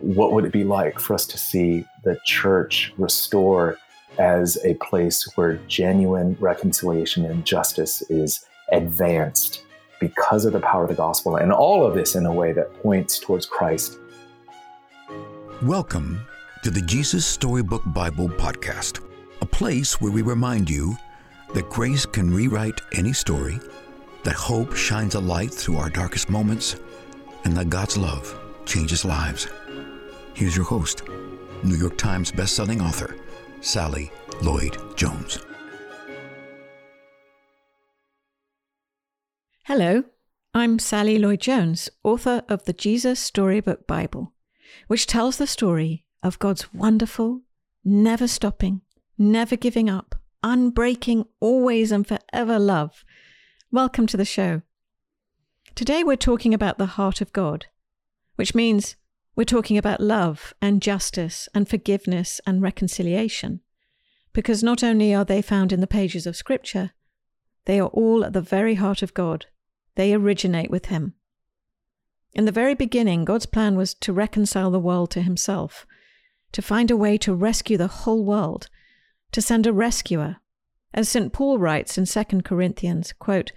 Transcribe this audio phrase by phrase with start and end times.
[0.00, 3.76] what would it be like for us to see the church restore
[4.18, 9.64] as a place where genuine reconciliation and justice is advanced
[10.00, 12.72] because of the power of the gospel, and all of this in a way that
[12.80, 13.98] points towards Christ.
[15.62, 16.20] Welcome
[16.62, 19.04] to the Jesus Storybook Bible Podcast,
[19.40, 20.96] a place where we remind you
[21.54, 23.58] that grace can rewrite any story,
[24.22, 26.76] that hope shines a light through our darkest moments,
[27.42, 29.48] and that God's love changes lives.
[30.38, 31.02] Here's your host,
[31.64, 33.16] New York Times bestselling author,
[33.60, 35.40] Sally Lloyd Jones.
[39.64, 40.04] Hello,
[40.54, 44.32] I'm Sally Lloyd Jones, author of the Jesus Storybook Bible,
[44.86, 47.40] which tells the story of God's wonderful,
[47.84, 48.82] never stopping,
[49.18, 50.14] never giving up,
[50.44, 53.04] unbreaking, always and forever love.
[53.72, 54.62] Welcome to the show.
[55.74, 57.66] Today we're talking about the heart of God,
[58.36, 58.94] which means
[59.38, 63.60] we're talking about love and justice and forgiveness and reconciliation,
[64.32, 66.90] because not only are they found in the pages of Scripture,
[67.64, 69.46] they are all at the very heart of God
[69.94, 71.14] they originate with Him.
[72.32, 75.86] In the very beginning, God's plan was to reconcile the world to Himself,
[76.50, 78.68] to find a way to rescue the whole world,
[79.30, 80.38] to send a rescuer.
[80.92, 81.32] As St.
[81.32, 83.52] Paul writes in 2 Corinthians, quote,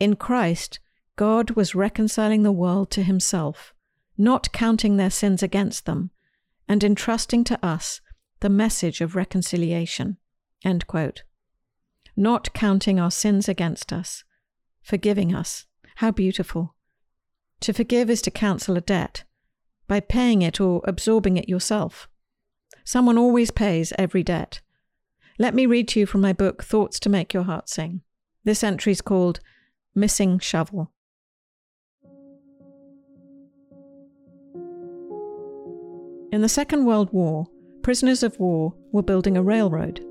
[0.00, 0.80] In Christ,
[1.14, 3.72] God was reconciling the world to Himself,
[4.20, 6.10] not counting their sins against them,
[6.68, 8.02] and entrusting to us
[8.40, 10.18] the message of reconciliation.
[12.14, 14.22] Not counting our sins against us,
[14.82, 15.64] forgiving us
[15.96, 16.74] how beautiful.
[17.60, 19.24] To forgive is to cancel a debt
[19.88, 22.06] by paying it or absorbing it yourself.
[22.84, 24.60] Someone always pays every debt.
[25.38, 28.02] Let me read to you from my book, Thoughts to Make Your Heart Sing.
[28.44, 29.40] This entry is called
[29.94, 30.92] Missing Shovel.
[36.32, 37.46] In the Second World War,
[37.82, 40.04] prisoners of war were building a railroad.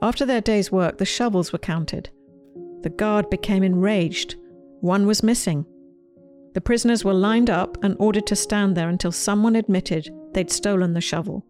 [0.00, 2.10] After their day's work, the shovels were counted.
[2.82, 4.36] The guard became enraged
[4.82, 5.64] one was missing.
[6.54, 10.92] The prisoners were lined up and ordered to stand there until someone admitted they'd stolen
[10.92, 11.46] the shovel.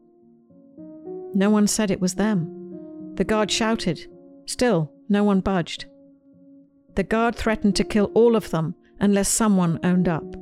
[1.35, 3.15] No one said it was them.
[3.15, 4.07] The guard shouted.
[4.47, 5.87] Still, no one budged.
[6.95, 10.37] The guard threatened to kill all of them unless someone owned up.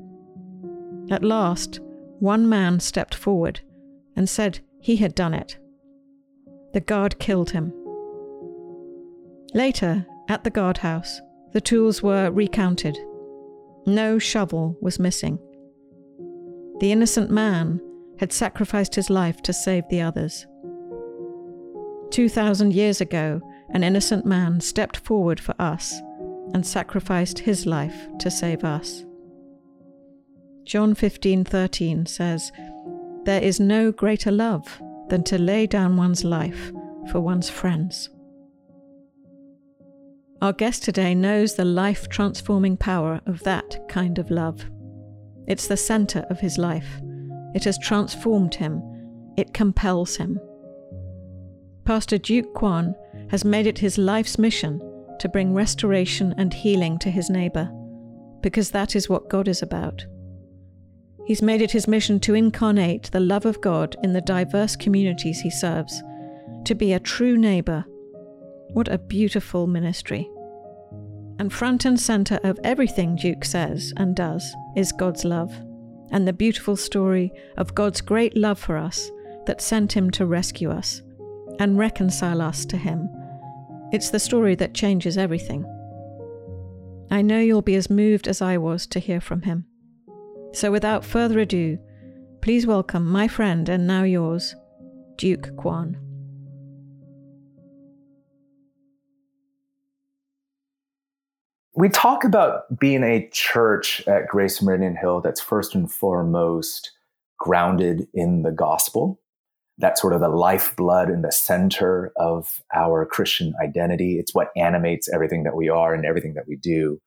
[1.12, 1.78] At last,
[2.20, 3.60] one man stepped forward
[4.14, 5.58] and said he had done it.
[6.72, 7.72] The guard killed him.
[9.54, 11.20] Later, at the guardhouse,
[11.52, 12.96] the tools were recounted.
[13.86, 15.38] No shovel was missing.
[16.78, 17.80] The innocent man
[18.18, 20.46] had sacrificed his life to save the others.
[22.10, 26.00] 2,000 years ago, an innocent man stepped forward for us
[26.52, 29.04] and sacrificed his life to save us.
[30.64, 32.52] John 15:13 says,
[33.24, 36.72] "There is no greater love than to lay down one's life
[37.10, 38.08] for one's friends."
[40.42, 44.64] Our guest today knows the life transforming power of that kind of love.
[45.46, 47.00] It's the center of his life.
[47.54, 48.82] It has transformed him.
[49.36, 50.40] It compels him.
[51.84, 52.94] Pastor Duke Kwon
[53.28, 54.80] has made it his life's mission
[55.18, 57.70] to bring restoration and healing to his neighbor,
[58.40, 60.06] because that is what God is about.
[61.30, 65.38] He's made it his mission to incarnate the love of God in the diverse communities
[65.38, 66.02] he serves,
[66.64, 67.84] to be a true neighbor
[68.72, 70.28] what a beautiful ministry.
[71.38, 75.54] And front and center of everything Duke says and does is God's love,
[76.10, 79.12] and the beautiful story of God's great love for us
[79.46, 81.00] that sent him to rescue us
[81.60, 83.08] and reconcile us to him.
[83.92, 85.64] It's the story that changes everything.
[87.08, 89.66] I know you'll be as moved as I was to hear from him.
[90.52, 91.78] So without further ado,
[92.40, 94.54] please welcome my friend and now yours,
[95.16, 95.96] Duke Kwon.
[101.80, 106.90] we talk about being a church at Grace Meridian Hill that's first and foremost
[107.38, 109.18] grounded in the gospel.
[109.78, 114.18] That's sort of the lifeblood and the center of our Christian identity.
[114.18, 117.00] It's what animates everything that we are and everything that we do.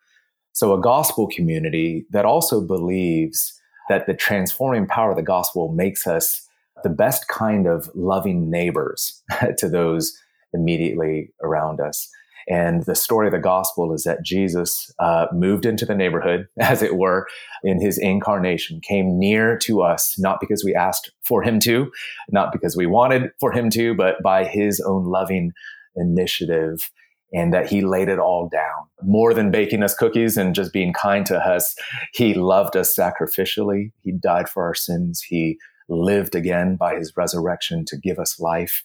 [0.54, 3.60] So, a gospel community that also believes
[3.90, 6.48] that the transforming power of the gospel makes us
[6.84, 9.24] the best kind of loving neighbors
[9.58, 10.14] to those
[10.54, 12.10] immediately around us.
[12.48, 16.82] And the story of the gospel is that Jesus uh, moved into the neighborhood, as
[16.82, 17.28] it were,
[17.64, 21.92] in his incarnation, came near to us, not because we asked for him to,
[22.30, 25.54] not because we wanted for him to, but by his own loving
[25.96, 26.92] initiative.
[27.34, 28.86] And that he laid it all down.
[29.02, 31.76] More than baking us cookies and just being kind to us,
[32.14, 33.92] he loved us sacrificially.
[34.02, 35.22] He died for our sins.
[35.22, 35.58] He
[35.90, 38.84] lived again by his resurrection to give us life.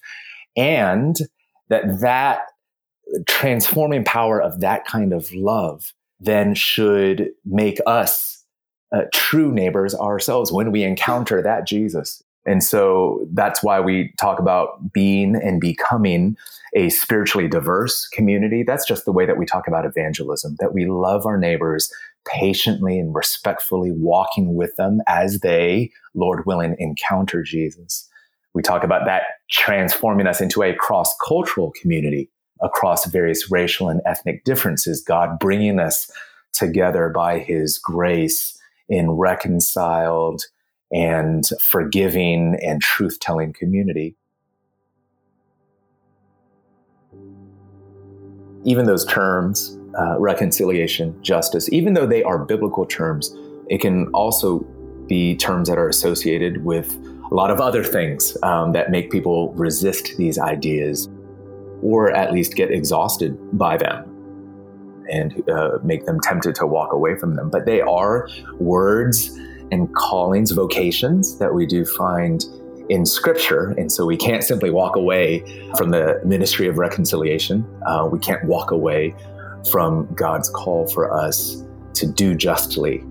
[0.57, 1.15] And
[1.69, 2.41] that that
[3.27, 8.43] transforming power of that kind of love then should make us
[8.91, 12.21] uh, true neighbors ourselves when we encounter that Jesus.
[12.45, 16.37] And so that's why we talk about being and becoming
[16.75, 18.63] a spiritually diverse community.
[18.63, 21.91] That's just the way that we talk about evangelism, that we love our neighbors
[22.27, 28.07] patiently and respectfully, walking with them as they, Lord willing, encounter Jesus.
[28.53, 32.29] We talk about that transforming us into a cross cultural community
[32.61, 36.11] across various racial and ethnic differences, God bringing us
[36.53, 38.57] together by his grace
[38.89, 40.43] in reconciled
[40.91, 44.15] and forgiving and truth telling community.
[48.63, 53.35] Even those terms, uh, reconciliation, justice, even though they are biblical terms,
[53.69, 54.59] it can also
[55.07, 56.95] be terms that are associated with
[57.31, 61.09] a lot of other things um, that make people resist these ideas
[61.81, 64.05] or at least get exhausted by them
[65.09, 67.49] and uh, make them tempted to walk away from them.
[67.49, 68.27] But they are
[68.59, 69.37] words
[69.71, 72.45] and callings, vocations that we do find
[72.89, 73.71] in scripture.
[73.77, 75.39] And so we can't simply walk away
[75.77, 77.65] from the ministry of reconciliation.
[77.85, 79.15] Uh, we can't walk away
[79.71, 81.63] from God's call for us
[81.95, 83.03] to do justly,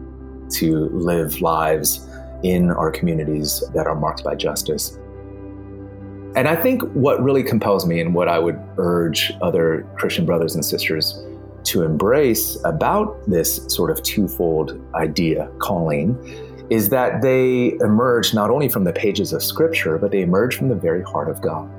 [0.50, 2.06] to live lives
[2.42, 4.98] in our communities that are marked by justice.
[6.36, 10.54] And I think what really compels me and what I would urge other Christian brothers
[10.54, 11.24] and sisters
[11.64, 16.16] to embrace about this sort of twofold idea, calling,
[16.70, 20.68] is that they emerge not only from the pages of Scripture, but they emerge from
[20.68, 21.70] the very heart of God.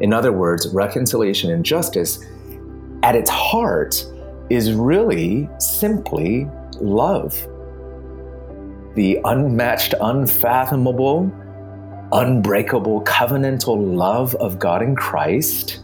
[0.00, 2.24] In other words, reconciliation and justice
[3.02, 4.04] at its heart
[4.50, 6.48] is really simply
[6.80, 7.34] love.
[8.94, 11.32] The unmatched, unfathomable,
[12.12, 15.80] unbreakable covenantal love of God in Christ,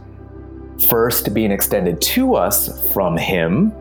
[0.89, 3.73] first being extended to us from Him,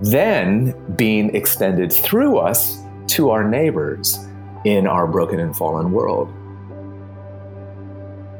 [0.00, 4.18] then being extended through us to our neighbors
[4.64, 6.32] in our broken and fallen world.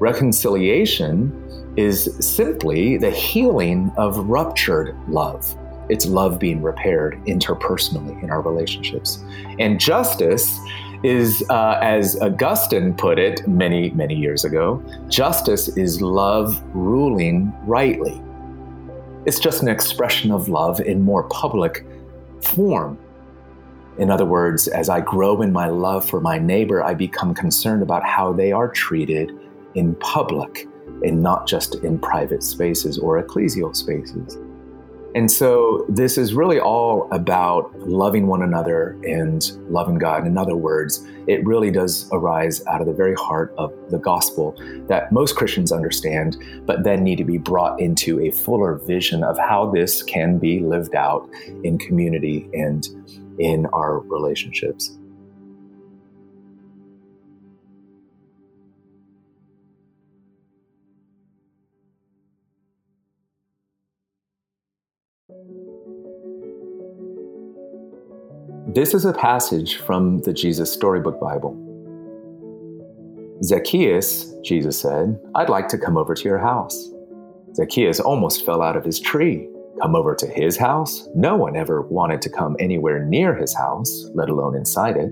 [0.00, 1.36] Reconciliation
[1.76, 5.56] is simply the healing of ruptured love.
[5.88, 9.22] It's love being repaired interpersonally in our relationships.
[9.58, 10.58] And justice
[11.02, 18.22] is, uh, as Augustine put it many, many years ago, justice is love ruling rightly.
[19.26, 21.84] It's just an expression of love in more public
[22.42, 22.98] form.
[23.98, 27.82] In other words, as I grow in my love for my neighbor, I become concerned
[27.82, 29.32] about how they are treated
[29.74, 30.66] in public
[31.04, 34.38] and not just in private spaces or ecclesial spaces.
[35.14, 40.24] And so this is really all about loving one another and loving God.
[40.24, 44.56] In other words, it really does arise out of the very heart of the gospel
[44.86, 49.36] that most Christians understand, but then need to be brought into a fuller vision of
[49.36, 51.28] how this can be lived out
[51.64, 52.88] in community and
[53.38, 54.96] in our relationships.
[68.72, 71.56] This is a passage from the Jesus Storybook Bible.
[73.42, 76.88] Zacchaeus, Jesus said, I'd like to come over to your house.
[77.56, 79.48] Zacchaeus almost fell out of his tree.
[79.82, 81.08] Come over to his house?
[81.16, 85.10] No one ever wanted to come anywhere near his house, let alone inside it.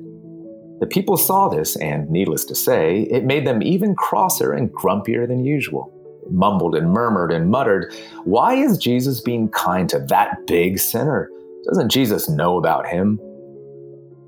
[0.78, 5.26] The people saw this, and needless to say, it made them even crosser and grumpier
[5.26, 5.92] than usual.
[6.30, 7.92] Mumbled and murmured and muttered,
[8.22, 11.28] Why is Jesus being kind to that big sinner?
[11.64, 13.18] Doesn't Jesus know about him?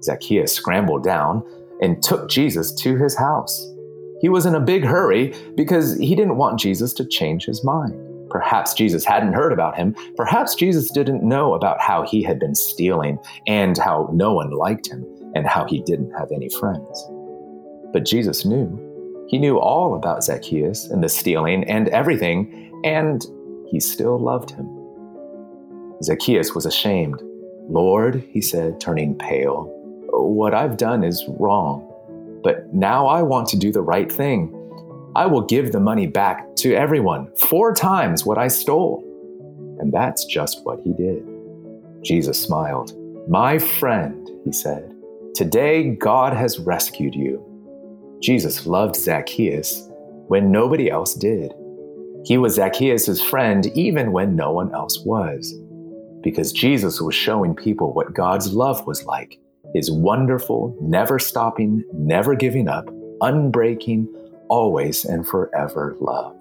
[0.03, 1.43] Zacchaeus scrambled down
[1.81, 3.67] and took Jesus to his house.
[4.21, 7.95] He was in a big hurry because he didn't want Jesus to change his mind.
[8.29, 9.97] Perhaps Jesus hadn't heard about him.
[10.17, 14.89] Perhaps Jesus didn't know about how he had been stealing and how no one liked
[14.89, 15.05] him
[15.35, 17.09] and how he didn't have any friends.
[17.93, 18.87] But Jesus knew.
[19.29, 23.25] He knew all about Zacchaeus and the stealing and everything, and
[23.71, 24.69] he still loved him.
[26.03, 27.21] Zacchaeus was ashamed.
[27.69, 29.73] Lord, he said, turning pale,
[30.29, 31.87] what I've done is wrong,
[32.43, 34.57] but now I want to do the right thing.
[35.17, 39.05] I will give the money back to everyone, four times what I stole.
[39.81, 41.27] And that's just what he did.
[42.03, 42.93] Jesus smiled.
[43.29, 44.95] My friend, he said,
[45.35, 47.45] today God has rescued you.
[48.23, 49.89] Jesus loved Zacchaeus
[50.29, 51.53] when nobody else did.
[52.25, 55.55] He was Zacchaeus' friend even when no one else was,
[56.23, 59.39] because Jesus was showing people what God's love was like
[59.75, 62.87] his wonderful, never stopping, never giving up,
[63.21, 64.09] unbreaking,
[64.49, 66.37] always and forever love.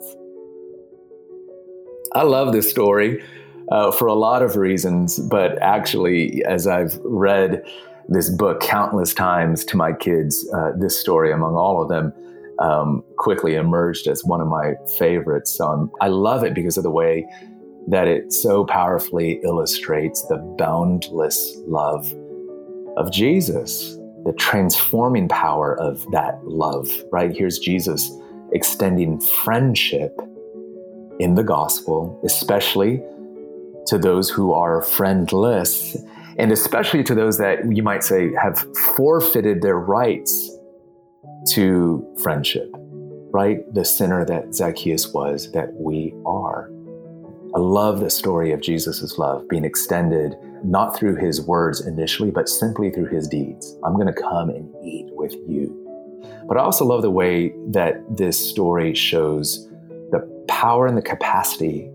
[2.13, 3.23] I love this story
[3.71, 7.63] uh, for a lot of reasons, but actually, as I've read
[8.07, 12.11] this book countless times to my kids, uh, this story, among all of them,
[12.57, 15.59] um, quickly emerged as one of my favorites.
[15.61, 17.27] Um, I love it because of the way
[17.87, 22.11] that it so powerfully illustrates the boundless love
[22.99, 27.35] of Jesus, the transforming power of that love, right?
[27.35, 28.11] Here's Jesus
[28.51, 30.19] extending friendship
[31.19, 33.01] in the gospel, especially
[33.87, 35.97] to those who are friendless,
[36.37, 38.65] and especially to those that you might say have
[38.95, 40.51] forfeited their rights
[41.51, 42.69] to friendship,
[43.31, 43.59] right?
[43.73, 46.69] The sinner that Zacchaeus was, that we are.
[47.55, 52.47] I love the story of Jesus' love being extended not through his words initially, but
[52.47, 53.75] simply through his deeds.
[53.83, 55.75] I'm going to come and eat with you.
[56.47, 59.67] But I also love the way that this story shows
[60.11, 61.89] the power and the capacity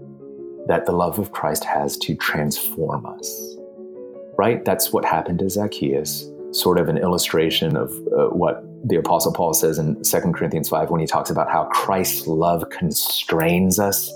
[0.67, 3.57] that the love of Christ has to transform us.
[4.37, 4.65] Right?
[4.65, 9.55] That's what happened to Zacchaeus, sort of an illustration of uh, what the Apostle Paul
[9.55, 14.11] says in 2 Corinthians 5 when he talks about how Christ's love constrains us,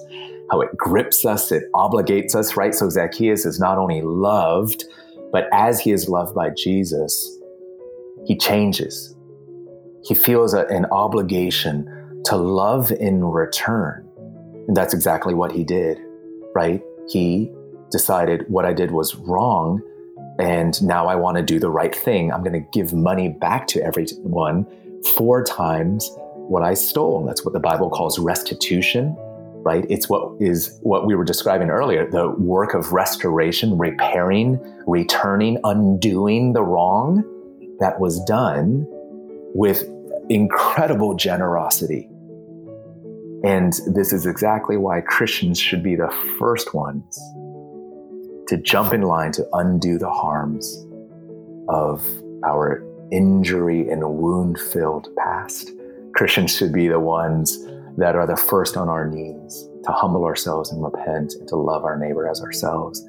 [0.50, 2.75] how it grips us, it obligates us, right?
[2.75, 4.85] So Zacchaeus is not only loved,
[5.33, 7.38] but as he is loved by Jesus,
[8.26, 9.14] he changes.
[10.05, 14.09] He feels a, an obligation to love in return.
[14.67, 15.99] And that's exactly what he did,
[16.55, 16.83] right?
[17.09, 17.50] He
[17.90, 19.83] decided what I did was wrong
[20.38, 22.33] and now I want to do the right thing.
[22.33, 24.67] I'm going to give money back to everyone
[25.17, 27.25] four times what I stole.
[27.26, 29.17] That's what the Bible calls restitution,
[29.65, 29.85] right?
[29.88, 36.53] It's what is what we were describing earlier the work of restoration, repairing, returning, undoing
[36.53, 37.25] the wrong
[37.81, 38.87] that was done
[39.55, 39.85] with
[40.29, 42.09] incredible generosity.
[43.45, 47.19] And this is exactly why Christians should be the first ones
[48.49, 50.87] to jump in line to undo the harms
[51.69, 52.05] of
[52.45, 55.71] our injury and wound filled past.
[56.15, 57.59] Christians should be the ones
[57.99, 61.85] that are the first on our knees to humble ourselves and repent and to love
[61.85, 63.00] our neighbor as ourselves.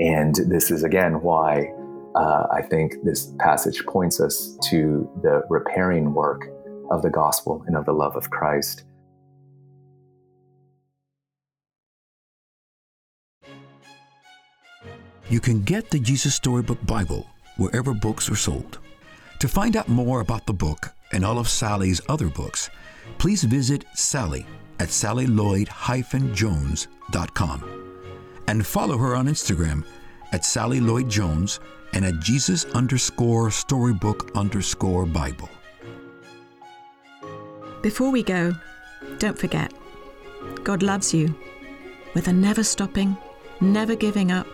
[0.00, 1.70] And this is again why
[2.14, 6.48] uh, I think this passage points us to the repairing work
[6.90, 8.84] of the gospel and of the love of Christ.
[15.28, 17.26] You can get the Jesus Storybook Bible
[17.58, 18.78] wherever books are sold.
[19.40, 22.70] To find out more about the book and all of Sally's other books,
[23.18, 24.46] please visit Sally
[24.78, 27.64] at sallylloyd-jones.com
[28.48, 29.84] and follow her on Instagram
[30.32, 31.60] at Sally Lloyd Jones
[31.92, 35.48] and at Jesus underscore storybook underscore Bible.
[37.82, 38.52] Before we go,
[39.18, 39.72] don't forget
[40.62, 41.34] God loves you
[42.14, 43.16] with a never stopping,
[43.60, 44.46] never giving up,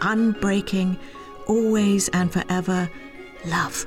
[0.00, 0.98] unbreaking,
[1.46, 2.90] always and forever
[3.46, 3.86] love.